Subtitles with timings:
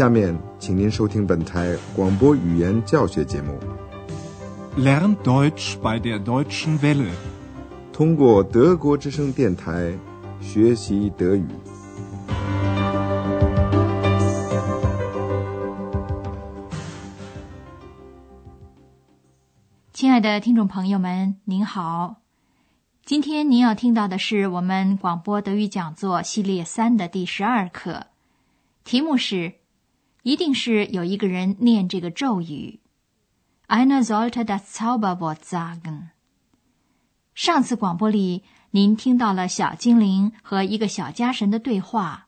[0.00, 3.58] 下面，请您收听本台广播语言教学节目。
[4.74, 7.10] Lern Deutsch bei der Deutschen Welle，
[7.92, 9.92] 通过德国之声电台
[10.40, 11.46] 学习德语。
[19.92, 22.22] 亲爱的听众朋友们，您好！
[23.04, 28.06] 今天您要听到的是我们广播德语讲座系列三的第十二课，
[28.82, 29.59] 题目是。
[30.22, 32.80] 一定是有一个人念这个咒语。
[33.68, 36.08] i'm not altogether。
[37.34, 38.42] 上次广播里，
[38.72, 42.26] 您听到了小精灵和一个小家神的对话，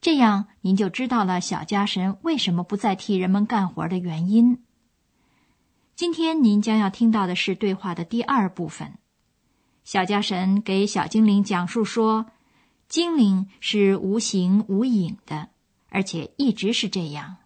[0.00, 4.62] 这样您就知道了小家神为什么不再替人们干活的原因。
[5.94, 8.98] 今天您将要听到的是对话的第二部分。
[9.84, 12.26] 小家神给小精灵讲述说，
[12.88, 15.50] 精灵是无形无影的。
[15.94, 17.36] 而且一直是这样。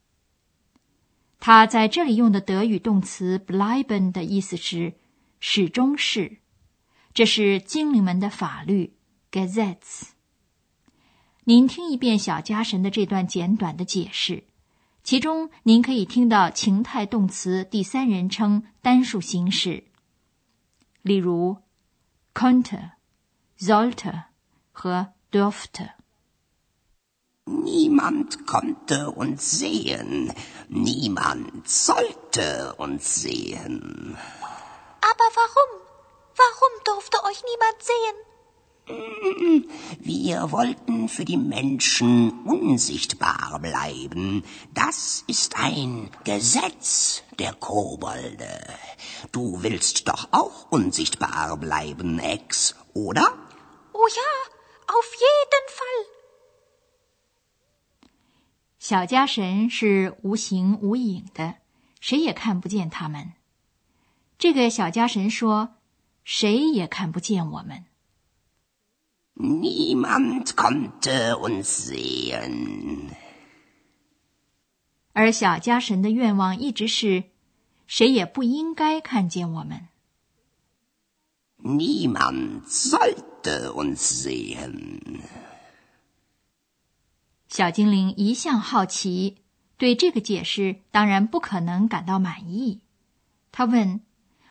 [1.39, 4.95] 他在这里用的德语动词 “bleiben” 的意思是
[5.39, 6.39] “始终是”，
[7.13, 8.97] 这是精灵们的法律
[9.31, 10.09] gazettes。
[11.45, 14.45] 您听一遍小家神的这段简短的解释，
[15.05, 19.85] 其中您可以听到情态动词第三人称单数形式，
[21.03, 21.59] 例如
[22.33, 22.93] “konnte”、
[23.59, 24.25] “sollte”
[24.73, 25.98] 和 “durfte”。
[27.51, 30.33] Niemand konnte uns sehen,
[30.69, 34.19] niemand sollte uns sehen.
[35.01, 35.81] Aber warum?
[36.37, 38.17] Warum durfte euch niemand sehen?
[39.99, 44.45] Wir wollten für die Menschen unsichtbar bleiben.
[44.75, 48.63] Das ist ein Gesetz der Kobolde.
[49.33, 53.33] Du willst doch auch unsichtbar bleiben, Ex, oder?
[53.93, 56.18] Oh ja, auf jeden Fall.
[58.79, 61.57] 小家神是无形无影的，
[62.01, 63.33] 谁也看不见他们。
[64.39, 65.75] 这个小家神说
[66.23, 67.85] ：“谁也看不见我们。”
[69.35, 73.11] Niemand konnte uns sehen。
[75.13, 77.25] 而小家神的愿望一直是：
[77.89, 79.89] 谁也不应该看见我们。
[81.61, 85.23] Niemand sollte uns sehen。
[87.49, 89.39] 小精灵一向好奇，
[89.77, 92.81] 对这个解释当然不可能感到满意。
[93.51, 94.03] 他问：“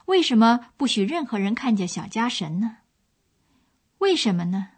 [0.06, 2.78] 为什么不许任何人看见小家神呢？
[4.00, 4.70] 为什么呢？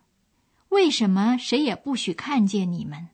[0.69, 3.09] 为什么谁也不许看见你们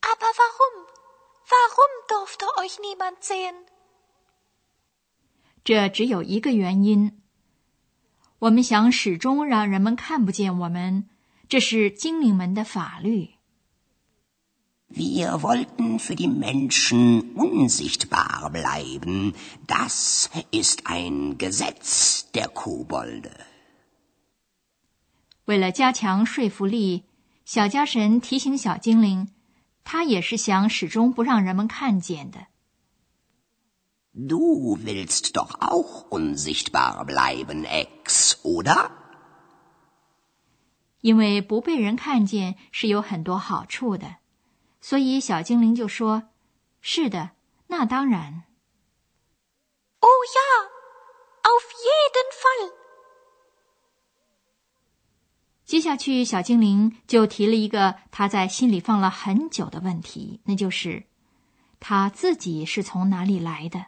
[0.00, 0.86] ？”Aber warum?
[1.50, 3.64] Warum durfte euch niemand sehen?
[5.64, 7.20] 这只有一个原因：
[8.38, 11.09] 我们想始终让人们看不见我们。
[11.50, 13.30] 这是精灵们的法律。
[14.88, 19.34] Wir wollten für die Menschen unsichtbar bleiben.
[19.66, 23.32] Das ist ein Gesetz der Kobolde.
[25.46, 27.02] 为了加强说服力，
[27.44, 29.32] 小家神提醒小精灵，
[29.82, 32.46] 他也是想始终不让人们看见的。
[34.14, 38.99] Du willst doch auch unsichtbar bleiben, Ex, oder?
[41.00, 44.16] 因为不被人看见是有很多好处的，
[44.80, 46.30] 所以小精灵就说
[46.80, 47.30] ：“是的，
[47.68, 48.44] 那当然。”
[50.00, 50.40] Oh ja,
[51.42, 52.72] auf jeden Fall。
[55.64, 61.06] 接下去，小精灵就提了一个他在心里放了很久的问题，那就是
[61.78, 63.86] 他自己是从哪里来的？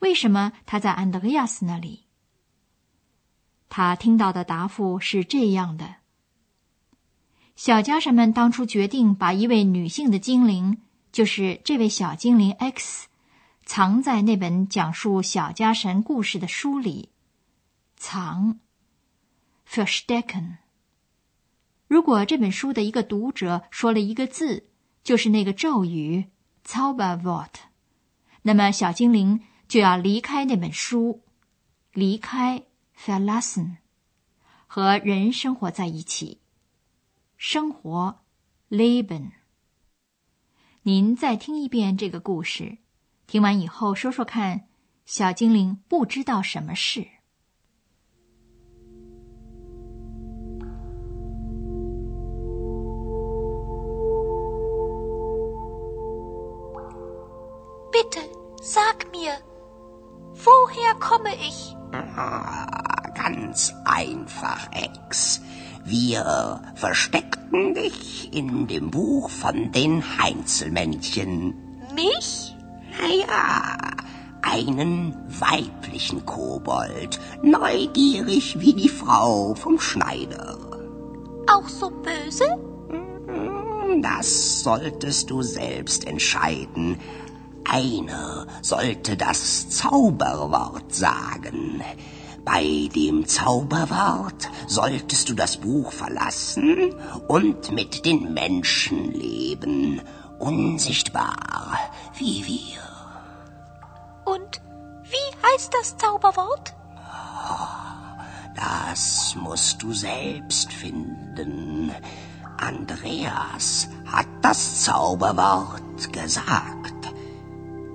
[0.00, 2.06] 为什么他在安德烈亚斯那里？
[3.70, 5.96] 他听到的答复是这样的。
[7.56, 10.78] 小家神们当初决定把一位女性的精灵，
[11.12, 13.06] 就是这位小精灵 X，
[13.64, 17.10] 藏在那本讲述小家神故事的书里。
[17.96, 18.58] 藏
[19.68, 20.56] ，verstecken。
[21.86, 24.66] 如果这本书的一个读者说了一个字，
[25.04, 26.24] 就是那个咒语
[26.66, 27.50] Zauberwort，
[28.42, 31.22] 那么小精灵就要离开那本书，
[31.92, 32.64] 离开
[32.98, 33.76] verlassen，
[34.66, 36.40] 和人生活在一起。
[37.46, 38.20] 生活
[38.70, 39.32] ，leben。
[40.84, 42.78] 您再听一遍这个故事，
[43.26, 44.66] 听完以后说说看，
[45.04, 47.06] 小精灵不知道什么事。
[57.92, 58.22] Bitte
[58.62, 59.36] sag mir,
[60.34, 61.76] woher komme ich?
[63.14, 65.42] Ganz einfach, Ex.
[65.84, 71.54] Wir versteckten dich in dem Buch von den Heinzelmännchen.
[71.94, 72.56] Mich?
[72.98, 73.76] Naja,
[74.40, 80.58] einen weiblichen Kobold, neugierig wie die Frau vom Schneider.
[81.46, 82.46] Auch so böse?
[84.00, 86.98] Das solltest du selbst entscheiden.
[87.64, 91.82] Einer sollte das Zauberwort sagen.
[92.44, 96.94] Bei dem Zauberwort solltest du das Buch verlassen
[97.26, 100.02] und mit den Menschen leben,
[100.38, 101.78] unsichtbar
[102.18, 102.80] wie wir.
[104.24, 104.60] Und
[105.04, 106.74] wie heißt das Zauberwort?
[108.56, 111.92] Das musst du selbst finden.
[112.58, 116.94] Andreas hat das Zauberwort gesagt.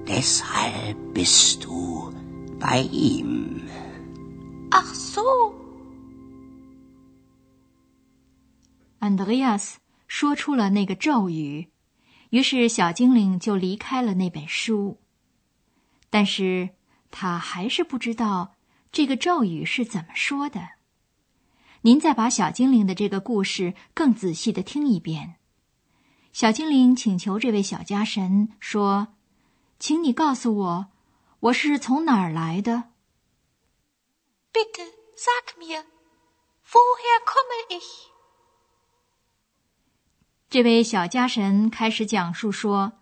[0.07, 2.13] Deshalb bist du
[2.60, 3.69] bei ihm.
[4.71, 5.21] Ach so.
[9.00, 9.75] Andreas
[10.07, 11.69] 说出了那个咒语，
[12.30, 15.00] 于是小精灵就离开了那本书。
[16.10, 16.69] 但是
[17.12, 18.56] 他还是不知道
[18.92, 20.69] 这个咒语是怎么说的。
[21.81, 25.36] 您再把小精灵的这个故事更仔细的听一遍。
[26.33, 29.10] 小精灵请求这位小家神说
[29.80, 30.88] ：“请你告诉我，
[31.39, 32.89] 我是从哪儿来的？”
[34.51, 34.81] Bitte,
[35.16, 35.84] sag mir,
[36.72, 38.10] woher komme ich?
[40.50, 42.94] 这位小家神开始讲述说：“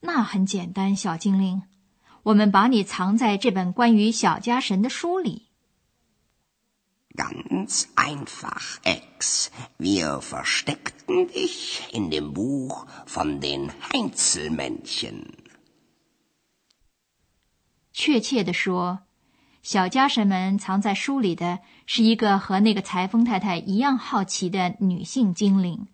[0.00, 1.62] 那很简单，小精灵，
[2.24, 5.48] 我们把你藏在这本关于小家神的书里。”
[7.14, 9.48] Ganz einfach, Ex.
[9.78, 15.34] Wir versteckten dich in dem Buch von den Heinzelmännchen.
[17.92, 19.00] 确切的说，
[19.62, 25.86] 小家神们藏在书里的是一个和那个裁缝太太一样好奇的女性精灵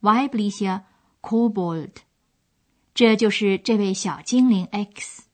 [0.00, 0.82] （weibliche
[1.20, 1.92] Kobold）。
[2.94, 5.24] 这就是这位小精灵 X。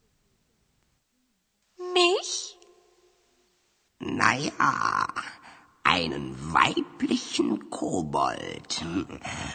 [1.79, 2.57] Mich?
[4.01, 5.07] Naja,
[5.85, 8.85] einen weiblichen Kobold.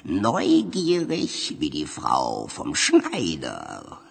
[0.06, 4.09] Neugierig wie die Frau vom Schneider.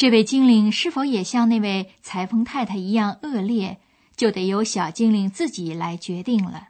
[0.00, 3.80] 这位精灵是否也像那位裁缝太太一样恶劣，
[4.16, 6.68] 就得由小精灵自己来决定了。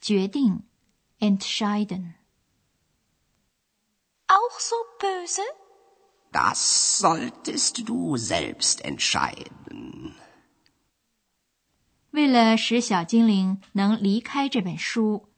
[0.00, 0.64] 决定
[1.20, 2.14] （entscheiden）。
[4.26, 5.42] Auch so böse?
[6.32, 10.14] Das solltest du selbst entscheiden.
[12.10, 15.28] 为了使小精灵能离开这本书，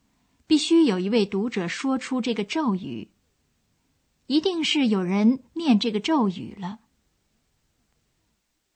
[0.47, 3.11] 必须有一位读者说出这个咒语。
[4.27, 6.79] 一定是有人念这个咒语了。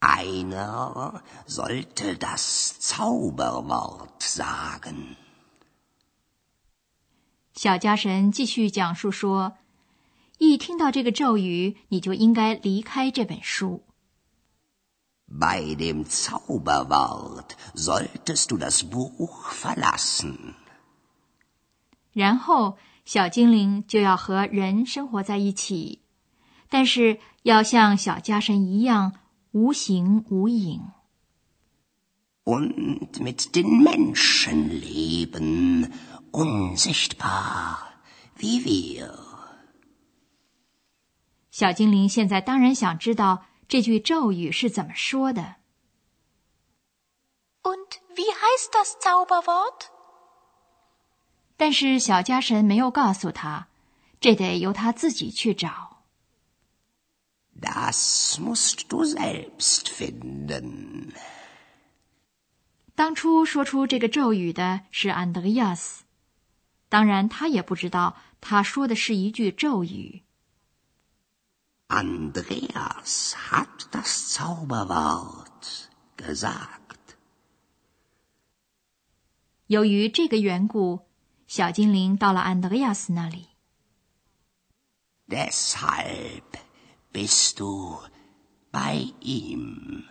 [0.01, 5.17] Einer sollte das Zauberwort sagen.
[7.53, 9.57] 小家神继续讲述说
[10.39, 13.83] ：“一听到这个咒语，你就应该离开这本书。
[15.29, 20.55] Bei dem Zauberwort solltest du das Buch verlassen.
[22.13, 26.03] 然后，小精灵就要和人生活在一起，
[26.69, 29.15] 但是要像小家神一样
[29.59, 30.93] 无形无影。
[32.45, 35.93] Und mit den Menschen leben,
[36.31, 37.79] unsichtbar
[38.37, 39.11] wie wir.
[41.51, 45.57] 小精灵现在当然想知道这句咒语是怎么说的。
[47.63, 49.89] Und wie heißt das Zauberwort?
[51.57, 53.67] 但是小家神没有告诉他，
[54.21, 55.88] 这得由他自己去找。
[57.61, 61.13] Das musst du selbst finden.
[62.95, 66.05] 当初说出这个咒语的是安德烈亚斯，
[66.89, 70.23] 当然他也不知道他说的是一句咒语。
[71.89, 75.87] Andreas hat das Zauberwort
[76.17, 77.17] gesagt.
[79.67, 81.07] 由于这个缘故，
[81.47, 83.49] 小精灵到了安德烈亚斯那里。
[85.29, 86.43] Deshalb
[87.19, 87.99] bist du
[88.71, 90.05] bei ihm.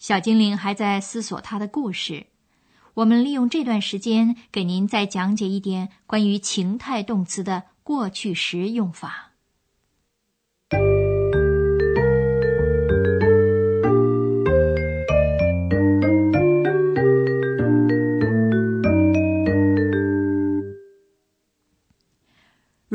[0.00, 2.26] 小精灵还在思索他的故事。
[2.94, 9.25] 我们利用这段时间给您再讲解一点关于情态动词的过去时用法。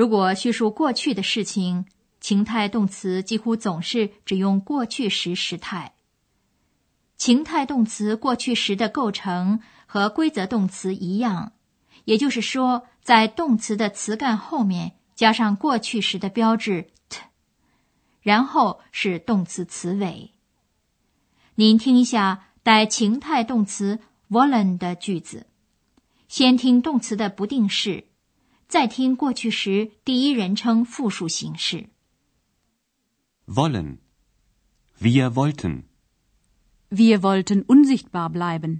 [0.01, 1.85] 如果叙述过去的事情，
[2.19, 5.93] 情态动词几乎总是只用过去时时态。
[7.17, 11.53] 情态动词过去时的构成和规则动词一样，
[12.05, 17.21] 也就是说，在动词的词干后面加上过去时的标志 t，
[18.23, 20.31] 然后是动词词尾。
[21.53, 23.99] 您听一下带情态动词
[24.31, 25.45] wollen 的句子，
[26.27, 28.05] 先听动词的不定式，
[28.71, 31.89] 再听过去时第一人称复数形式。
[33.45, 33.97] wollen,
[34.97, 35.83] wir wollten.
[36.89, 38.79] Wir wollten unsichtbar bleiben.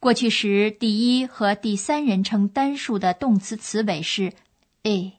[0.00, 4.32] 过去时第一和第三人称单数的动词词尾是
[4.82, 5.12] a。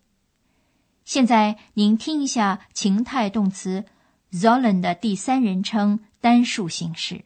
[1.05, 3.85] 现在您听一下情态动词
[4.33, 7.23] sollen 的第三人称单数形式。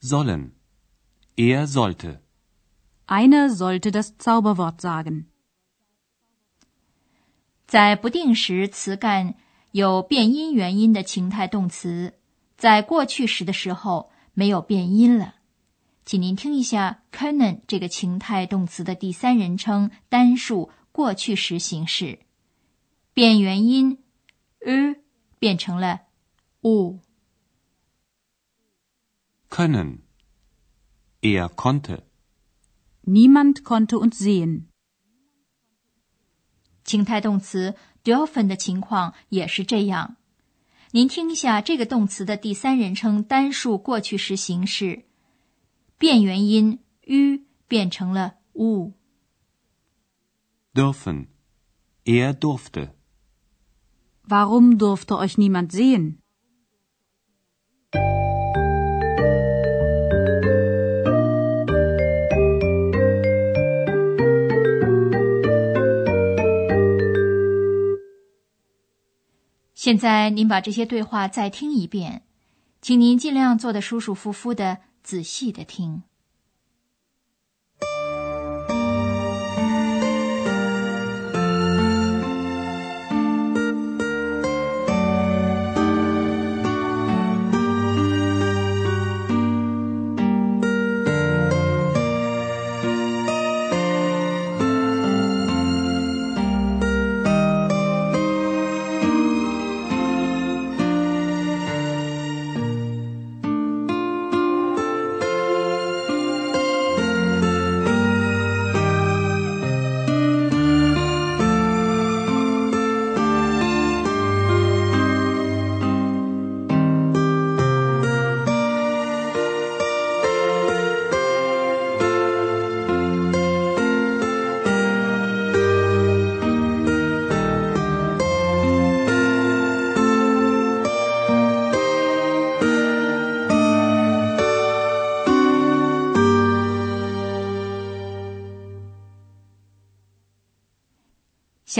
[0.00, 0.52] Sollen.
[1.36, 2.22] Er sollte.
[3.12, 5.26] Einer sollte das Zauberwort sagen.
[7.66, 9.34] 在不定时词干
[9.72, 12.14] 有变音元音的情态动词，
[12.56, 15.34] 在过去时的时候没有变音了。
[16.06, 22.20] 请您听一下 können 这个情态动词的第三人称单数过去时形式，
[23.12, 23.98] 变元音
[24.60, 24.96] u
[25.38, 26.00] 变成了
[26.62, 26.98] u。
[29.50, 29.98] Können.
[31.20, 32.11] Er konnte.
[33.04, 34.66] Niemand konnte uns sehen.
[36.84, 40.16] 情态动词 dürfen 的情况也是这样。
[40.92, 45.04] 您听一下这个动词的第三人称单数过去时形式，
[45.98, 48.92] 变元音 u 变成了 u。
[50.74, 51.26] Dürfen.
[52.04, 52.90] Er durfte.
[54.28, 56.21] Warum durfte euch niemand sehen?
[69.82, 72.22] 现在您把这些对话再听一遍，
[72.80, 76.04] 请您尽量坐得舒舒服服的，仔细的听。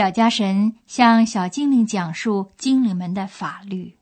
[0.02, 3.98] 小家神向小精灵讲述精灵们的法律。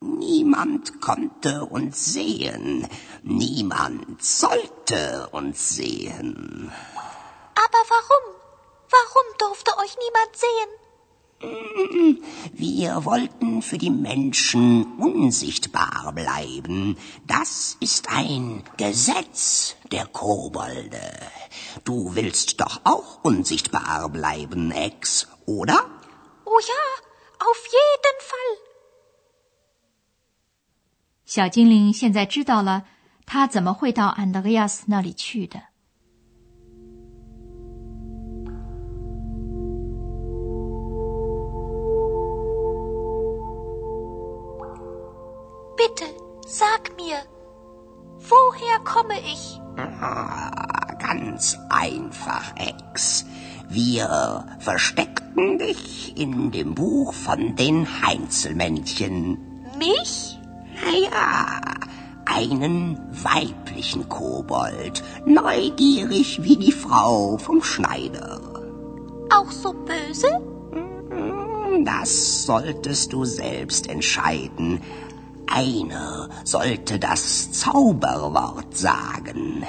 [0.00, 2.86] Niemand konnte uns sehen.
[3.22, 6.70] Niemand sollte uns sehen.
[7.54, 8.24] Aber warum?
[8.90, 10.70] Warum durfte euch niemand sehen?
[12.52, 16.96] Wir wollten für die Menschen unsichtbar bleiben.
[17.26, 21.02] Das ist ein Gesetz der Kobolde.
[21.84, 25.78] Du willst doch auch unsichtbar bleiben, Ex, oder?
[26.44, 26.84] Oh ja,
[27.50, 28.58] auf jeden Fall.
[31.26, 32.84] 小精灵现在知道了
[33.26, 35.67] 他怎么会到安德烈亚斯那里去的。
[48.29, 49.59] Woher komme ich?
[50.01, 53.25] Ah, ganz einfach, Ex.
[53.67, 59.37] Wir versteckten dich in dem Buch von den Heinzelmännchen.
[59.77, 60.39] Mich?
[60.83, 61.61] Naja,
[62.25, 68.41] einen weiblichen Kobold, neugierig wie die Frau vom Schneider.
[69.31, 70.27] Auch so böse?
[71.85, 74.81] Das solltest du selbst entscheiden.
[75.51, 79.65] Einer sollte das Zauberwort sagen.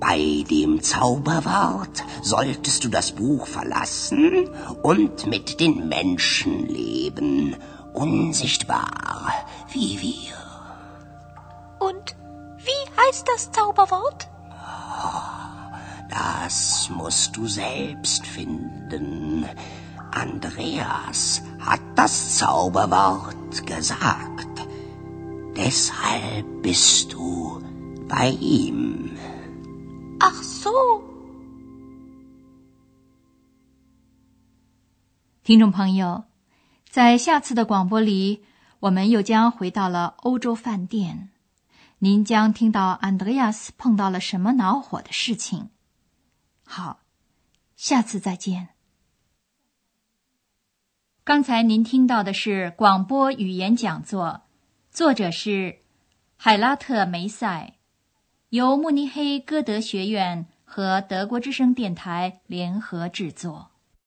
[0.00, 4.48] Bei dem Zauberwort solltest du das Buch verlassen
[4.82, 7.54] und mit den Menschen leben,
[7.94, 9.32] unsichtbar
[9.70, 10.34] wie wir.
[11.78, 12.16] Und
[12.58, 14.28] wie heißt das Zauberwort?
[16.10, 19.46] Das musst du selbst finden.
[20.10, 24.66] Andreas hat das Zauberwort gesagt.
[25.54, 27.60] Deshalb bist du
[28.08, 29.10] bei ihm.
[30.18, 30.70] Ach so.
[35.44, 36.24] 听众朋友，
[36.88, 38.44] 在下次的广播里，
[38.80, 41.28] 我们又将回到了欧洲饭店。
[41.98, 45.68] 您将听到安德烈斯碰到了什么恼火的事情。
[46.64, 47.00] 好，
[47.76, 48.70] 下次再见。
[51.24, 54.42] 刚才您听到的是广播语言讲座，
[54.92, 55.76] 作者是
[56.36, 57.72] 海拉特梅塞，
[58.50, 63.71] 由慕尼黑歌德学院和德国之声电台联合制作。